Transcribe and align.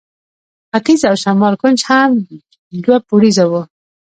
ختیځ 0.71 1.01
او 1.09 1.15
شمال 1.23 1.53
کونج 1.61 1.79
هم 1.89 2.09
دوه 2.83 2.97
پوړیزه 3.07 3.45
وه. 3.51 3.61